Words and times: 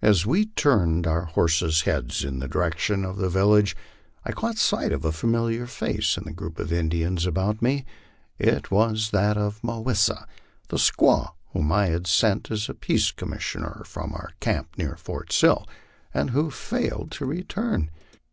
As 0.00 0.24
we 0.24 0.42
were 0.42 0.50
turning 0.54 1.08
our 1.08 1.24
horses' 1.24 1.80
heads 1.80 2.22
in 2.22 2.38
the 2.38 2.46
direction 2.46 3.04
of 3.04 3.16
the 3.16 3.28
village, 3.28 3.74
I 4.24 4.30
caught 4.30 4.58
sight 4.58 4.92
of 4.92 5.04
a 5.04 5.10
familiar 5.10 5.66
face 5.66 6.16
in 6.16 6.22
the 6.22 6.32
group 6.32 6.60
of 6.60 6.72
Indians 6.72 7.26
about 7.26 7.60
me; 7.60 7.84
it 8.38 8.70
was 8.70 9.10
that 9.10 9.36
of 9.36 9.64
Mah 9.64 9.82
wLs 9.82 9.96
sa, 9.96 10.24
the 10.68 10.76
squaw 10.76 11.32
whom 11.52 11.72
I 11.72 11.86
had 11.86 12.06
sent 12.06 12.48
as 12.52 12.70
peace 12.80 13.10
commissioner 13.10 13.82
from 13.86 14.12
our 14.12 14.30
camp 14.38 14.78
near 14.78 14.94
Fort 14.94 15.32
Sill, 15.32 15.66
and 16.14 16.30
who 16.30 16.44
had 16.44 16.54
failed 16.54 17.10
to 17.10 17.26
return. 17.26 17.90